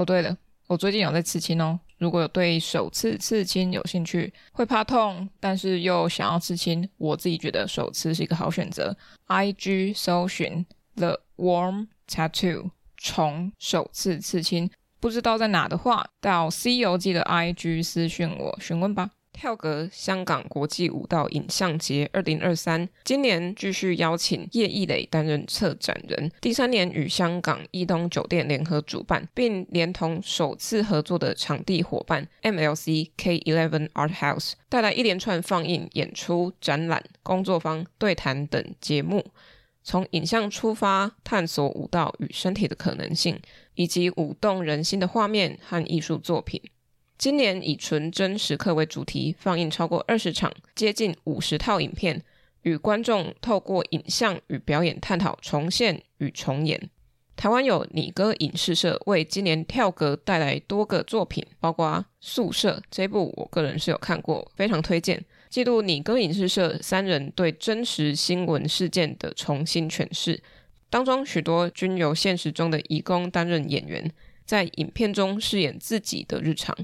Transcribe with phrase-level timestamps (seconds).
[0.00, 0.34] 哦，对了，
[0.66, 1.78] 我最近有在刺青哦。
[1.98, 8.96] 如果有对首次刺青有兴趣，会怕痛，但是又想要刺青，我自己觉得首次是一个好选择。
[9.26, 19.10] IG 搜寻 The Warm Tattoo 虫首次刺青，不知道在哪的话，到《C 游记》的 IG 私讯我询问吧。
[19.40, 39.24] 跳格香港国际舞蹈影像节二零二三，今年继续邀请叶艺磊担任策展人，第三年与香港伊东酒店联合主办，并连同首次合作的场地伙伴 MLC K Eleven Art House 带来一连串放映、演出、展览、工作坊、对谈等节目，
[39.82, 43.40] 从影像出发，探索舞蹈与身体的可能性，
[43.74, 46.60] 以及舞动人心的画面和艺术作品。
[47.20, 52.22] 今年以纯真时刻为主题，放映超过二十场，接近五十套影片，
[52.62, 56.88] 与观众透过影像与表演探讨重现与重演。
[57.36, 61.88] 台湾有你歌影视社为今年跳格带来多个作品，包括
[62.22, 65.22] 《宿舍》这部，我个人是有看过，非常推荐。
[65.50, 70.42] 记录你歌影视社三人对真实新闻事件的重新诠释，
[70.88, 74.10] 当中许多均由现实中的移工担任演员，
[74.46, 76.74] 在影片中饰演自己的日常。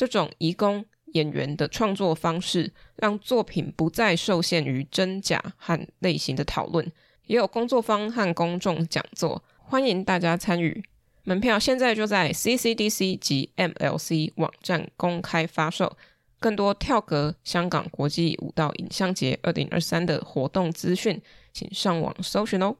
[0.00, 6.90] 这种移工演员的创作方式，让作品不再受限于真假和类型的讨论，
[7.26, 10.82] 也有工作坊和公众讲座，欢迎大家参与。
[11.24, 15.94] 门票现在就在 CCDC 及 MLC 网站公开发售。
[16.38, 21.20] 更多跳格香港国际舞蹈影像节二零二三的活动资讯，
[21.52, 22.74] 请上网搜寻哦。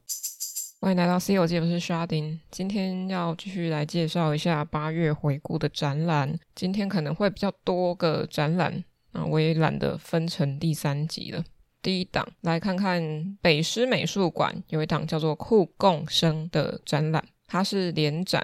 [0.82, 2.40] 欢迎来到 C 游记，我是沙丁。
[2.50, 6.40] 今天要继续来介绍一下八月回顾的展览。
[6.54, 8.82] 今天可能会比较多个展览，
[9.12, 11.44] 啊，我也懒得分成第三集了。
[11.82, 18.42] 第一档来看看北师美术馆有一档叫做“酷共生”的展览，它是联展，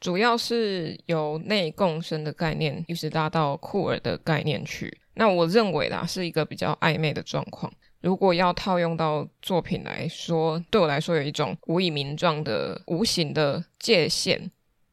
[0.00, 5.00] 主要是由内共生的概念一直拉到酷儿的概念去。
[5.14, 7.72] 那我认为啦，是一个比较暧昧的状况。
[8.00, 14.50] 如果要套用到作品来说，对我来说有一种无以名状的无形的界限，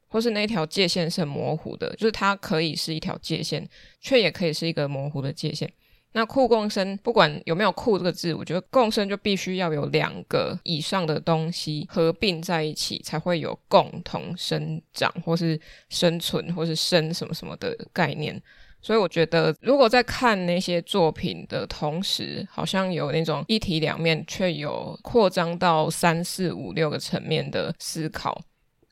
[0.07, 3.67] 或是那条界限是很模糊的，就是它可以是一条界限，
[4.01, 5.72] 却也可以是一个模糊的界限。
[6.13, 15.59] 那酷共生，不管有没有“酷”这个字，我觉得共生就必须要有两个以上的东西合并在一起，才会有共同生长，或是
[15.90, 18.41] 生存，或是生什么什么的概念。
[18.82, 28.42] 所以我觉得，如果在看那些作品的同时，好像有那种一体两面，却有扩张到三四五六个层面的思考。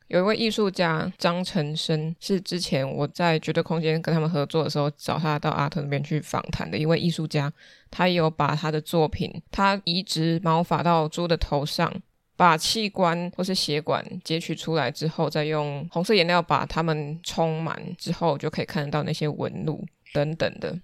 [0.07, 7.51] 有一位艺术家张成生，是之前我在绝对空间跟他们合作的时候，找他到阿特那边去访谈的一位艺术家。
[7.89, 11.91] 他也有把他的作品，他移植毛发到猪的头上。
[12.35, 20.77] 把器官或是血管截取出来之后，再用红色颜料把它们充满之后，就可以看得到那些纹路等等的。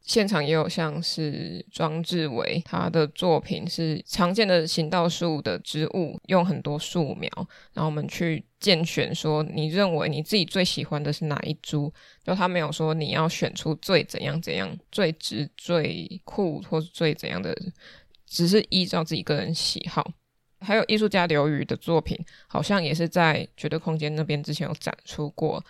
[0.00, 7.28] 现场也有像是庄志伟，他的作品是常见的行道树的植物，用很多树苗，
[7.72, 11.92] 然后我们去拣选说，你认为你自己最喜欢的是哪一株？
[12.22, 17.52] 就他没有说你要选出最怎样怎样、最直、最酷或是最怎样的，
[18.28, 20.08] 只是依照自己个人喜好。
[20.60, 25.64] 还有艺术家刘宇的作品，好像也是在绝对空间那边之前有展出过。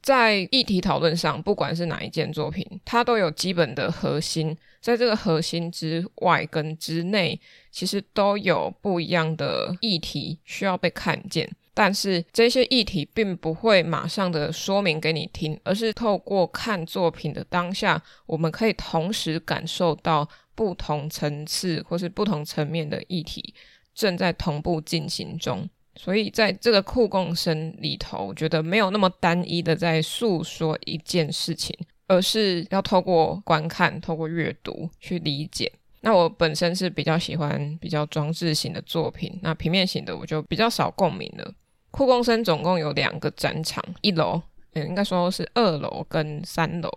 [0.00, 7.40] 在议题讨论上，不管是哪一件作品，它都有基本的核心，在这个核心之外跟之内，
[7.70, 11.48] 其实都有不一样的议题需要被看见。
[11.72, 23.54] 但是这些议题并不会马上的说明给你听，而是透过看作品的当下，我们可以同时感受到不同层次或是不同层面的议题。
[23.94, 35.70] 正在同步进行中，所以在这个酷共生里头，我觉得没有那么单一的在诉说一件事情，而是要透过观看、透过阅读去理解。
[36.00, 41.54] 那我本身是比较喜欢比较装置型的作品，那平面型的我就比较少共鸣了。
[41.90, 44.40] 酷共生总共有两个展场，一楼，
[44.72, 46.90] 嗯，应该说是二楼跟三楼，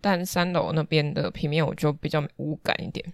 [0.00, 3.04] 但三楼那边的平面我就比较无感一点。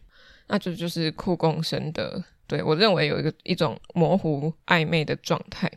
[0.49, 2.25] 那这就，就是酷共生的。
[2.49, 5.71] 对，我认为有一个一种模糊暧昧的状态，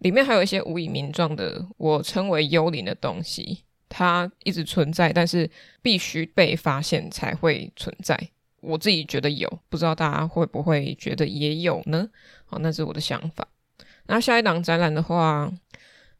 [0.00, 5.48] 里面还有一些无以名状的，我称为幽灵的东西，它一直存在，但是
[5.80, 8.18] 必须被发现才会存在。
[8.60, 12.08] 我自己觉得有，不知道大家会不会觉得也有呢？
[12.44, 13.46] 好，那是我的想法。
[14.06, 15.48] 那下一档展览的话，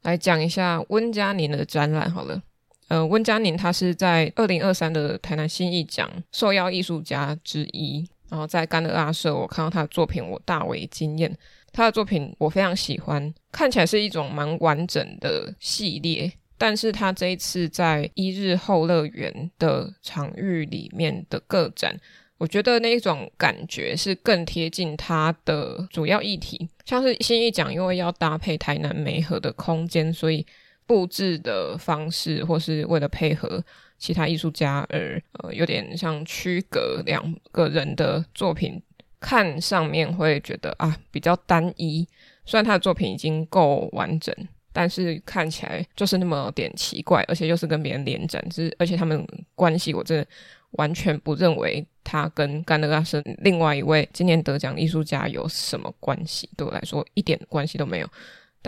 [0.02, 2.40] 来讲一下温嘉宁的展览好了。
[2.86, 8.08] 呃，温嘉宁他是在二零二三的台南新艺奖受邀艺术家之一。
[8.28, 11.36] 然后在甘德阿舍，我看到他的作品，我大为惊艳。
[11.72, 16.32] 他的作品我非常喜欢，看起来是一种蛮完整的系列。
[16.56, 21.96] 但是他这一次在一日后乐园的场域里面的个展，
[22.36, 26.68] 我觉得那一种感觉是更贴近他的主要议题。
[26.84, 30.44] 像是新一讲，因为要搭配台南梅河的空间，所以
[30.84, 33.64] 布置的方式或是为了配合
[33.98, 38.80] 其他艺术家而呃，有点像区隔两个人的作品。
[39.20, 42.06] 看上面会觉得啊比较单一，
[42.44, 44.32] 虽然他的作品已经够完整，
[44.72, 50.24] 但是看起来就是那么点奇怪，而且又是跟别人连展，是而且他们关系，我真的
[50.70, 58.08] 完全不认为他跟甘德拉是另外一位今年得奖艺术家有什么关系，对我来说一点关系都没有。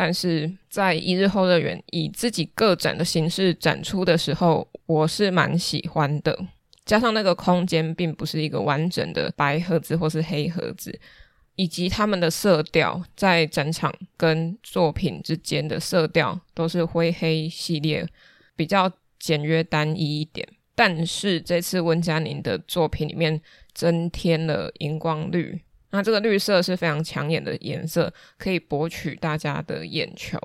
[0.02, 6.34] 但是在一日后乐园以自己个展的形式展出的时候，我是蛮喜欢的。
[6.86, 10.98] 加上那个空间并不是一个完整的白盒子或是黑盒子，
[11.54, 18.08] 以及他们的色调在展场跟作品之间的色调都是灰黑系列，
[18.56, 20.48] 比较简约单一一点。
[20.74, 23.38] 但是这次温嘉宁的作品里面
[23.74, 25.60] 增添了荧光绿。
[25.92, 30.38] 那这个绿色是非常抢眼的颜色，可以博取大家的眼球，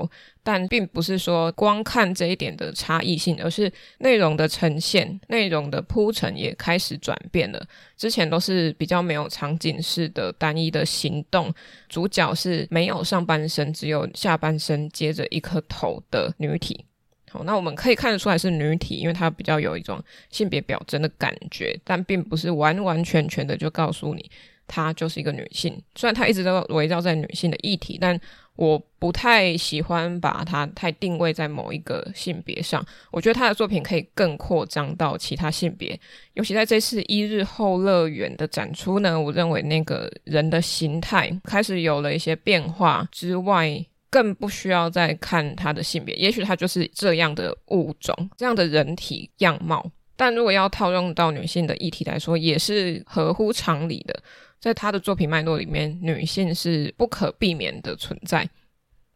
[0.44, 7.64] 但并不是说光看这一点的差异性，而是内容的呈现、内容的铺陈也开始转变了。
[7.96, 11.54] 之前都是比较没有场景式的单一的行动，
[11.88, 16.84] 主角是没有上半身，只有下半身接着一颗头的女体。
[17.30, 20.02] 好，那我们可以看得出来是女体，因为它比较有一种
[20.32, 24.32] 性别表征的感觉，但并不是完完全全的就告诉你。
[24.68, 28.20] 她就是一个女性，虽然她一直都围绕在女性的议题，但
[28.56, 32.86] 我不太喜欢把她太定位在某一个性别上。
[33.12, 36.00] 我觉得她的作品可以更扩张到其他性别，
[36.34, 49.92] 尤其在这次一日后乐园的展出呢，我认为那个人的形态开始有了一些变化之外，更不需要再看她的性别，也许她就是这样的物种，这样的人体样貌。
[50.18, 54.18] 但如果要套用到女性的议题来说，也是合乎常理的。
[54.60, 58.50] 在他的作品脉络里面，女性是不可避免的存在。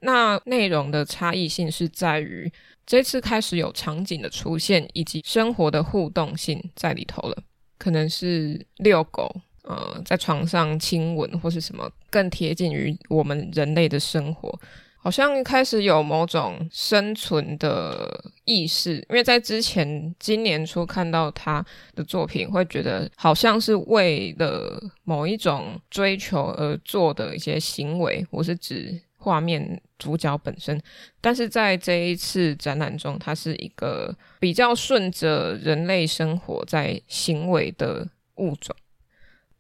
[0.02, 2.52] 那内容的差异性是在于
[2.86, 7.44] 这次开始有场景的出现，以及生活的互动性在里头了。
[7.78, 9.34] 可能是遛狗，
[9.64, 14.58] 呃，在床上亲吻，或是什么更贴近于我们人类的生活。
[15.02, 21.66] 好像开始有某种生存的意识，因为在之前今年初看到他
[21.96, 30.78] 的作品，会觉得好像是为了某一种追求而做的一些行为，我是指画面主角本身。
[31.22, 38.06] 但是在这一次展览中，它是一个比较顺着人类生活在行为的
[38.36, 38.76] 物种，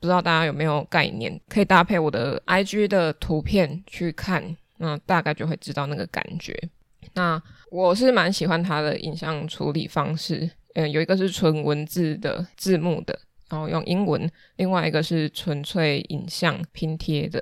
[0.01, 1.39] 不知道大家有没有概念？
[1.47, 4.57] 可以搭配我的 IG 的图片去看。
[4.79, 6.53] 那大概就会知道那个感觉。
[7.13, 7.41] 那
[7.71, 13.17] 我是蛮喜欢他的影像处理方式，嗯，有一个是纯文字的字幕的，
[13.49, 14.21] 然后用英文；
[14.57, 17.41] 另外一个是纯粹影像拼贴的。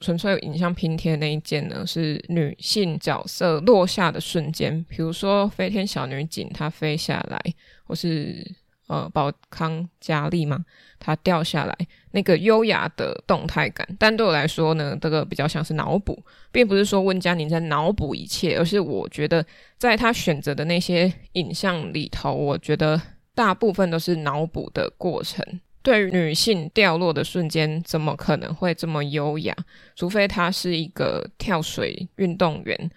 [0.00, 7.40] 纯粹影像拼贴那一件呢，是女性角色落下的瞬间，比如说飞天小女警她飞下来，
[7.84, 8.44] 或是。
[8.86, 10.64] 呃，宝康佳丽嘛，
[11.00, 11.76] 它掉下来
[12.12, 16.16] 那个优雅的动态感，但对我来说呢，这个比较像是脑补，
[16.52, 19.44] 并不是说温嘉宁在脑补一切，而是我觉得
[19.76, 23.00] 在他选择的那些影像里头，我觉得
[23.34, 25.44] 大部分都是脑补的过程。
[25.82, 29.54] 对于女性掉落的瞬间，怎么可能会这么优雅？
[29.94, 32.90] 除非她是一个跳水运动员。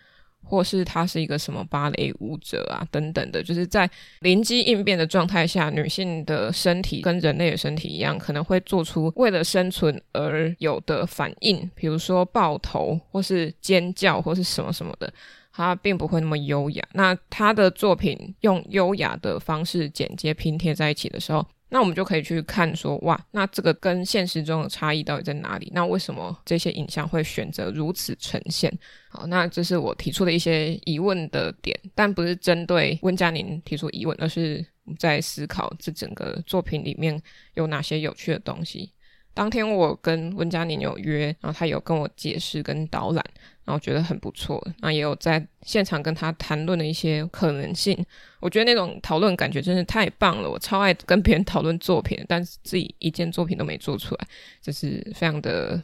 [0.50, 3.88] 或是他是一个什么芭蕾舞者啊，等等的，就是在
[4.22, 15.13] 临机应变的状态下，女性的身体跟人类的身体一样，可能会做出为了生存而有的反应，比如说抱头，或是尖叫，或是什么什么的，
[15.53, 16.84] 他并不会那么优雅。
[16.94, 21.46] 那他的作品用优雅的方式剪接拼贴在一起的时候。
[21.72, 25.72] 那我们就可以去看说，哇，那这个跟现实中的差异到底在哪里？
[25.74, 28.76] 那为什么这些影像会选择如此呈现？
[29.10, 34.66] 好，那这是我提出的一些疑问的点，但不是针对温嘉宁提出疑问，而是
[34.98, 37.22] 在思考这整个作品里面
[37.54, 38.92] 有哪些有趣的东西。
[39.36, 43.24] 当天我跟温嘉宁有约，然后他有跟我解释跟导览，
[43.64, 44.62] 然后觉得很不错。
[44.80, 48.04] 那也有在现场跟他谈论的一些可能性。
[48.39, 54.27] 我觉得那种讨论感觉真是太棒了，我超爱跟别人讨论作品，但是自己一件作品都没做出来，
[54.62, 55.81] 就是非常的，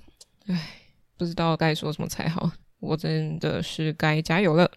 [0.47, 0.79] 唉，
[1.17, 2.51] 不知道该说什么才好。
[2.79, 4.69] 我真的是该加油了。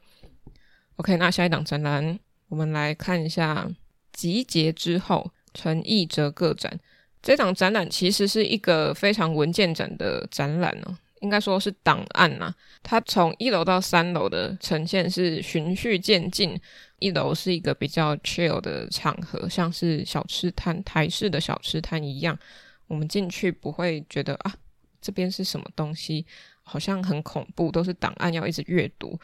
[0.96, 2.18] OK，那下一档展览，
[2.48, 3.68] 我们来看一下
[4.12, 6.78] 集结之后陈奕哲个展。
[7.20, 12.54] 这场展览其实是一个非常文件展的展览哦，应该说是档案呐、啊。
[12.82, 16.58] 它从一楼到三楼的呈现是循序渐进，
[16.98, 22.38] 一楼是一个比较 chill 的场合，像是小吃摊、台式的小吃摊一样。
[22.86, 24.54] 我们进去不会觉得啊，
[25.00, 26.24] 这边是什么东西，
[26.62, 29.18] 好像很恐怖，都是档案要一直阅读。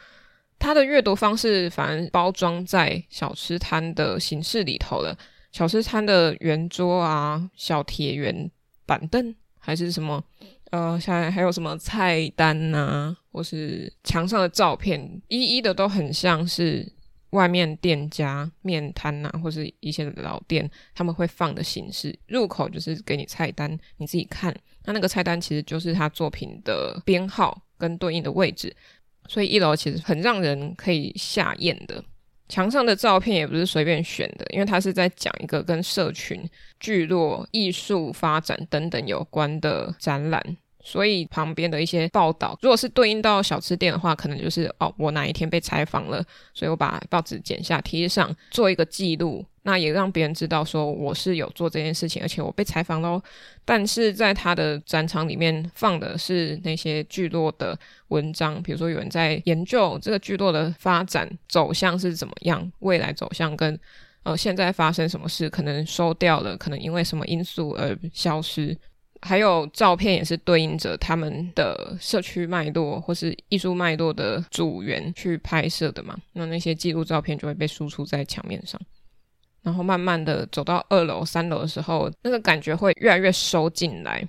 [0.57, 5.17] 它的阅读方式反而包装在小吃摊的形式里头了。
[5.51, 8.49] 小吃摊的圆桌啊，小铁圆
[8.85, 10.23] 板凳，还是什么？
[10.71, 16.91] 呃，像还有什么菜单呐、啊，或是墙上的照片，一一的都很像是
[17.31, 22.17] 外面店家面摊呐，或是一些老店他们会放的形式。
[22.27, 24.55] 入口就是给你菜单，你自己看。
[24.85, 28.75] 那那个菜单其实就是他作品的编号跟对应的位置，
[29.27, 32.03] 所以一楼其实很让人可以下咽的。
[32.47, 36.47] 墙上的照片也不是随便选的，因为他是在讲一个跟社群、
[36.79, 40.57] 聚落、艺术发展等等有关的展览。
[40.85, 46.23] 所以旁边的一些报道，如果是对应到小吃店的话，可能就是哦，我哪一天被采访了，
[46.53, 53.19] 所以我把报纸剪下贴上，做一个记录，那也让别人知道说我是有做这件事情，而且我被采访喽。
[53.65, 57.77] 但是在他的展场里面放的是那些聚落的
[58.09, 63.77] 文章，比如说有人在研究这个聚落的发展走向是怎么样，未来走向跟
[64.21, 68.77] 呃现在发生什么事，可能收掉了，可能因为什么因素而消失。
[69.25, 78.79] 还有照片也是对应着他们的社区脉络或是艺术脉络的组员去拍摄的嘛，那那些记录照片就会被输出在墙面上，
[79.63, 84.23] 然后慢慢的走到二楼、三楼的时候，那个感觉会越来越收进来，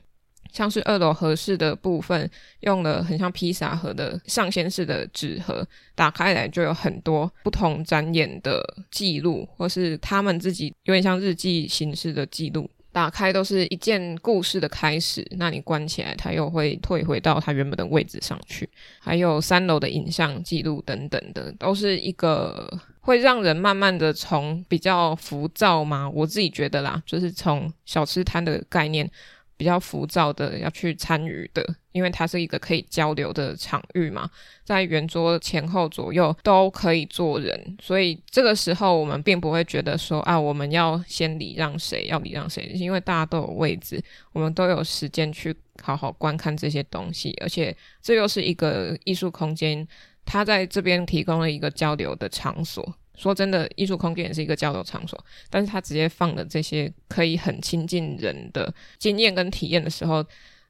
[0.50, 5.62] 像是二楼合适的部分，用了很像披萨盒的上掀式的纸盒，
[5.94, 12.70] 打开来就有很多不同展演的记录，或是他们自己有点像日记形式的记录。
[12.96, 18.66] 打开都是一件故事的开始，那你关起来，它又会退回到它原本的位置上去。
[18.98, 22.66] 还有三楼的影像记录等等的，都是一个
[23.02, 29.10] 会让人慢慢的从比较浮躁嘛，我自己觉得啦，就是从小吃摊的概念。
[29.56, 34.30] 比较浮躁的要去参与的，因为它是一个可以交流的场域嘛，
[34.64, 49.86] 在圆桌前后左右都可以坐人，所以这个时候我们并不会觉得说啊，我们要先礼让谁，要礼让谁，因为大家都有位置，我们都有时间去好好观看这些东西，而且这又是一个艺术空间，
[50.24, 52.94] 它在这边提供了一个交流的场所。
[53.16, 55.18] 说真的，艺术空间也是一个交流场所，
[55.50, 60.24] 但是他直接放的这些可以很亲近人的经验跟体验的时候，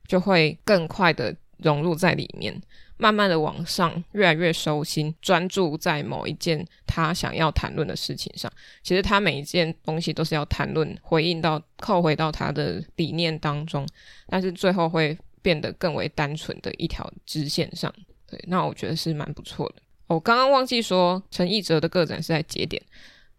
[0.06, 2.58] 就会更快的融入在里面，
[2.96, 8.50] 慢慢的往上，越来越收心，专注在某一件他想要谈论的事情上。
[8.82, 13.86] 其实他每一件东西都是要谈论，回应到，扣回到他的理念当中，
[14.28, 17.92] 但是最后会变得更为单纯的一条支线上。
[18.28, 19.82] 对，那我觉得是蛮不错的。
[20.06, 22.80] 我刚刚忘记说，陈奕哲的个展是在节点，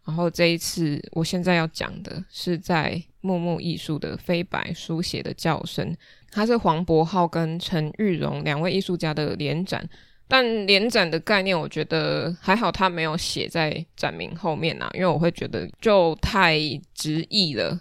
[0.04, 5.96] 然后这一次我现在要讲的是在木木艺术的飞白书写的叫声，
[6.30, 9.88] 它是黄柏皓跟陈玉荣两位艺术家的联展，
[10.28, 16.58] 但联展的概念我觉得还好，他没有写在展名后面啊，因为我会觉得就太
[16.94, 17.80] 直译了。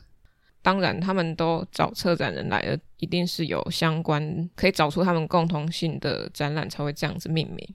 [0.62, 7.66] 当然，他们都找策展人来了，一定是有相关可以找出他们共同性的展览才会这样子命名。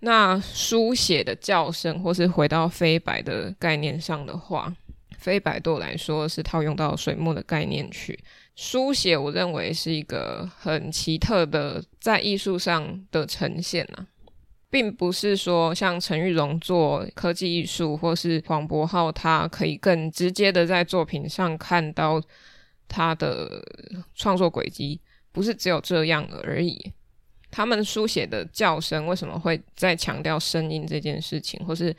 [0.00, 4.74] 那书写的叫声，或是回到飞白的概念上的话，
[5.18, 8.18] 飞白对我来说是套用到水墨的概念去
[8.56, 9.16] 书写。
[9.16, 14.06] 我认为是一个很奇特的在艺术上的呈现啊，
[14.70, 22.18] 并不是说像陈玉荣做科技艺术，或是黄柏浩他可以更直接的在作品上看到
[22.88, 23.62] 他的
[24.14, 24.98] 创作轨迹，
[25.30, 26.90] 不是只有这样而已。
[27.50, 31.94] 他们书写的叫声为什么会再强调声音这件事情，或是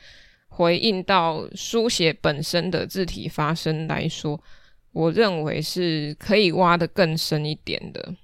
[0.48, 4.40] 回应到书写本身的字体发声来说，
[4.92, 8.14] 我认为是可以挖得更深一点的。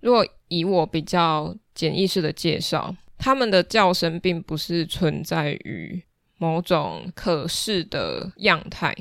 [0.00, 6.02] 如果以我比较简易式的介绍，他们的叫声并不是存在于
[6.38, 8.94] 某种可视的样态，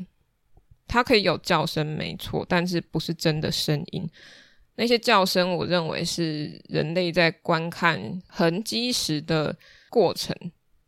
[0.87, 4.09] 它可以有叫声没错，但是不是真的声音。
[4.77, 9.55] 那些叫声，我认为是人类在观看痕迹时的
[9.89, 10.35] 过程，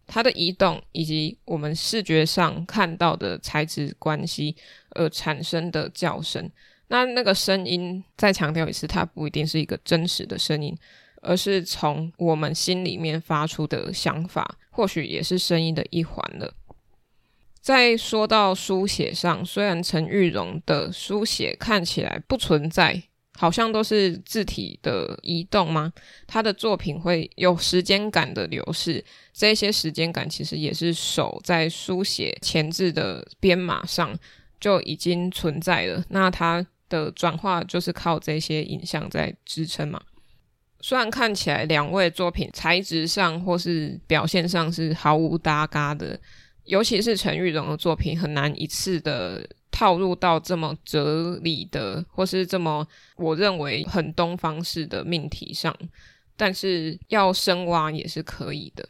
[0.06, 4.56] 它的移动以及我们视觉上看到的材质关系
[4.92, 6.50] 而产生的叫声。
[6.90, 10.78] 那那个声音，再强调一次，它不一定是一个真实的声音，
[11.22, 16.54] 而是从我们心里面发出的想法，或许也是声音的一环了。
[17.62, 23.04] 再说到书写上，虽然陈玉荣的书写看起来不存在。
[23.40, 25.94] 好像都是字体的移动吗？
[26.26, 34.18] 他的作品会有时间感的流逝，这些时间感其实也是手在书写前置的编码上
[34.60, 36.04] 就已经存在了。
[36.10, 40.02] 那它的转化就是靠这些影像在支撑嘛。
[40.82, 46.20] 虽然看起来两位作品材质上或是表现上是毫无搭嘎的，
[46.64, 49.48] 尤其是陈玉蓉的作品很难一次的。
[49.78, 55.72] 套入到这么哲理的，或是这么我认为很东方式的命题上，
[56.36, 58.84] 但是要深挖也是可以的。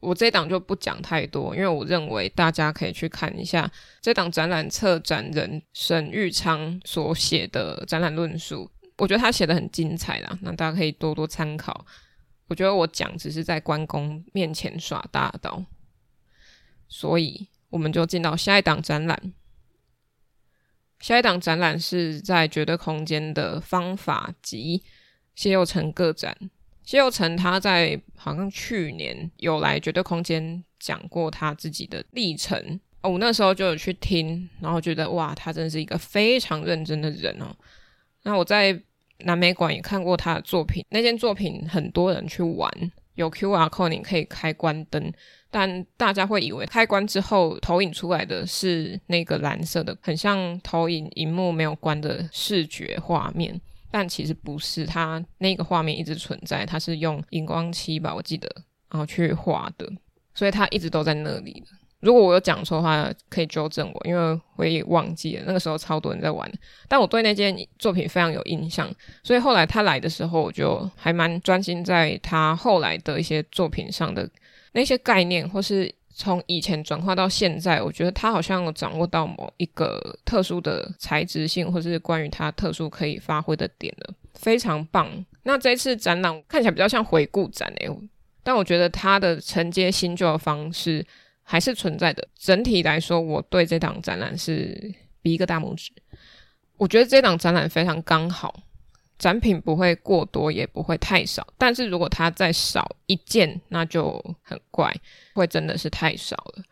[0.00, 8.68] 我这档就不讲太多，因为我认为大家可以去看一下这档展览策展人沈玉昌所写的展览论述，
[8.98, 11.86] 我觉得他写的很精彩啦，那大家可以多多参考。
[12.48, 15.64] 我觉得我讲只是在关公面前耍大刀，
[16.88, 19.32] 所以我们就进到下一档展览。
[21.06, 24.82] 下一档展览是在绝对空间的方法集
[25.36, 26.36] 谢佑成个展。
[26.82, 32.58] 谢佑成他在好像去年有来绝对空间讲过他自己的历程
[33.02, 37.54] 哦，我那时候就有去听，然后觉得哇，他真是一个非常认真的人哦。
[38.24, 38.76] 那我在
[39.18, 42.68] 南美馆也看过他的作品，那件作品很多人去玩，
[43.16, 45.12] 有 QR code 你可以开关灯。
[45.48, 53.58] 但大家会以为开关之后投影出来的是那个蓝色的，很像投影荧幕没有关的视觉画面，
[53.90, 58.50] 但其实不是，它那个画面一直存在，它是用荧光漆吧，我记得，
[58.90, 59.90] 然后去画的，
[60.34, 61.62] 所以它一直都在那里。
[62.00, 66.50] 如果我有讲错的话，可以纠正我，因为我也忘记了那个时候超多人在玩，
[66.88, 68.88] 但我对那件作品非常有印象，
[69.22, 74.28] 所以后来他来的时候，我就还蛮专心在他后来的一些作品上的。
[74.72, 85.08] 那些概念，或是从以前转化到现在，我觉得他好像有掌握到某一个特殊的材质性，或是关于他特殊可以发挥的点了，非常棒。
[85.44, 87.88] 那这次展览看起来比较像回顾展诶，
[88.42, 91.02] 但我觉得他的承接新旧的方式
[91.48, 92.26] 还是存在的。
[92.36, 95.92] 整体来说，我对这档展览是比一个大拇指。
[96.76, 98.62] 我觉得这档展览非常刚好。
[99.16, 101.46] 展品不会过多，也不会太少。
[101.56, 104.94] 但是如果它再少一件，那就很怪，
[105.34, 106.62] 会真的是太少了。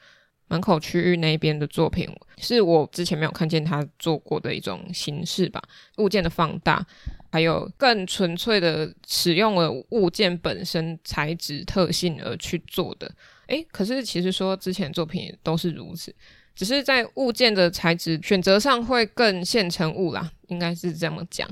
[0.48, 2.06] 门口区域那边的作品，
[2.36, 5.62] 是我之前没有看见他做过的一种形式吧？
[5.96, 6.86] 物件的放大，
[7.32, 13.10] 还有更纯粹的使用了物件本身材质特性而去做的。
[13.48, 16.14] 诶，可是其实说之前作品都是如此，
[16.54, 21.48] 只是在物件的材质选择上会更现成物啦，应该是这么讲。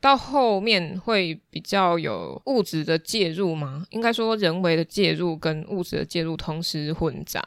[0.00, 3.86] 到后面会比较有物质的介入吗？
[3.90, 7.42] 应该说人为的介入跟物质的介入同时混杂。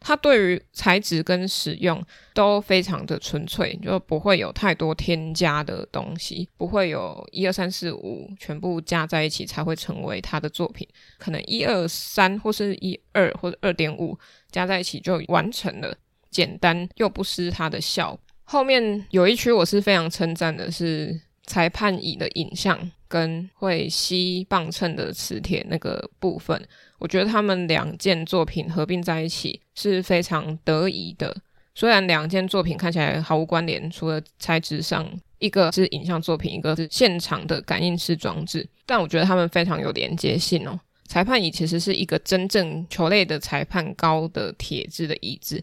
[0.00, 2.02] 它对于材质跟使用
[2.34, 10.88] 都非常的纯粹，就不会有太多添加的东西，不会有一二三四五全部加在一起才会成为他的作品。
[11.18, 14.18] 可能一二三或是一二或者二点五
[14.50, 15.94] 加在一起就完成了，
[16.30, 18.18] 简单又不失它的效。
[18.44, 21.20] 后面有一区我是非常称赞的是。
[21.46, 22.78] 裁判椅的影像
[23.10, 26.64] 跟会吸磅秤的磁铁那个部分，
[27.00, 31.36] 我觉得他们两件作品合并在一起是非常得宜的。
[31.74, 35.04] 虽然两件作品看起来毫无关联，除了材质上，
[35.40, 40.78] 一个是影像作品，一个是现场的感应式装置，但我觉得他们非常有连接性哦。
[41.08, 45.60] 裁判椅其实是一个真正球类的裁判高的铁质的椅子。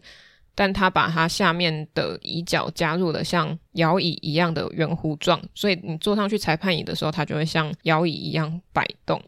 [0.58, 9.22] 但它把它下面的椅脚加入了像摇椅一样的圆弧状，所以你坐上去裁判椅的时候，它就会像摇椅一样摆动。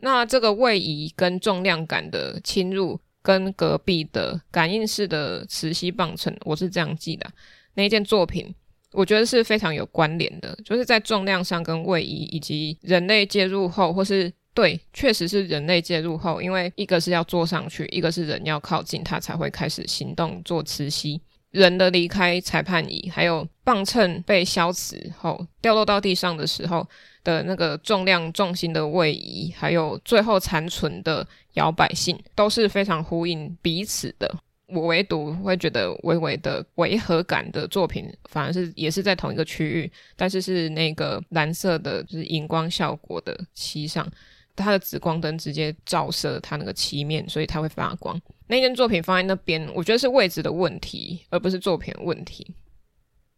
[0.00, 7.30] 那这个位移跟重量感的侵入，跟隔壁的感应式的磁吸磅秤，我是这样记的。
[7.74, 8.52] 那一件作品，
[8.90, 14.32] 我觉得是非常有关联的，就是在重量上跟位移，以及人类介入后或是。
[14.54, 21.20] 对，确实是人类介入后，因为一个是要坐上去，一个是人要靠近它才会开始行动做磁吸。
[21.52, 26.86] 人的离开裁判椅，还有磅秤被消磁后掉落到地上的时候
[27.22, 34.34] 的那个重量重心的位移，还有最后残存的摇摆性，都是非常呼应彼此的。
[34.68, 44.10] 我唯独会觉得微微的违和感的作品，反而是也是在同一个区域，但是是那个蓝色的，就是荧光效果的漆上。
[44.56, 48.20] 它的紫光灯直接照射它那个漆面，所以它会发光。
[48.46, 52.54] 那件作品放在那边，我觉得是位置的问题，而不是作品的问题。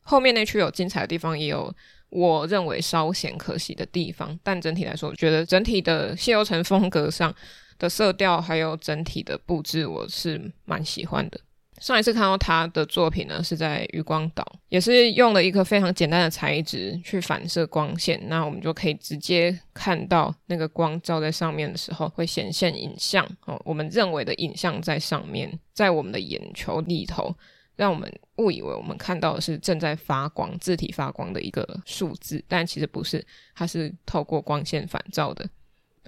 [0.01, 1.75] 后面那区有精彩的地方，也有
[2.11, 4.39] 我认为稍显可惜的地方。
[4.43, 7.35] 但整体来说，我觉得整体的谢佑成风格上
[7.79, 11.41] 的色调，还有整体的布置，我是蛮喜欢的。
[11.85, 27.37] 上一次看到他的作品呢，是在渔光岛，也是用了一个非常简单的材质去反射光线，那我们就可以直接看到那个光照在上面的时候会显现影像哦，我们认为的影像在上面，在我们的眼球里头，
[27.77, 33.23] 让我们误以为我们看到的是正在发光、字体发光的一个数字，但其实不是，
[33.55, 35.47] 它是透过光线反照的。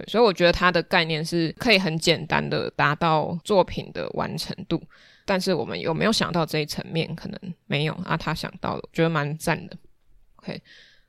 [0.07, 4.81] 所以我觉得它的概念是可以很简单的达到作品的完成度。
[5.27, 7.13] 但是我们有没有想到这一层面？
[7.13, 9.77] 可能没有啊，他想到了，我觉得蛮赞的。
[10.37, 10.61] OK，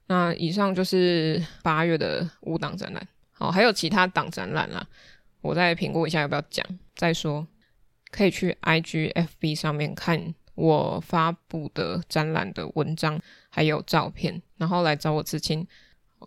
[0.09, 3.09] 那以上就是八月的五档展览。
[3.31, 4.85] 好，还有其他档展览啦，
[5.41, 7.47] 我再评估一下要不要讲再说。
[8.11, 15.65] 可以去 IGFB 上面看我发布的展览的文章还有照片，然后来找我刺青。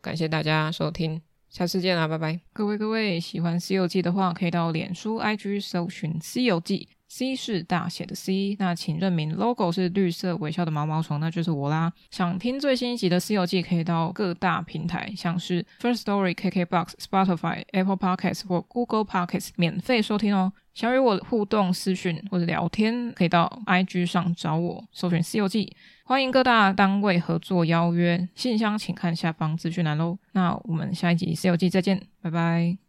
[0.01, 2.39] 感谢大家收听，下次见啦，拜拜。
[2.53, 6.87] 各位各位，喜欢《西游记》的话，可以到脸书 IG 搜寻《西游记》。
[7.13, 11.91] C 是大写的 C，那请认明 logo 是绿色微笑的毛毛虫，那就是我啦。
[12.09, 20.53] 想听最新一集的《西游记》，可以到各大平台，像是 First Story、KKBox、Spotify、Apple Podcasts 或 Google Podcasts 免费收听哦。
[20.73, 25.65] 想与我互动私讯或者聊天，可以到 IG 上找我，搜寻《西游记》。
[26.05, 30.17] 欢迎各大单位合作邀约，信箱请看下方资讯栏喽。
[30.31, 32.81] 那我们下一集《西游记》再见，拜拜。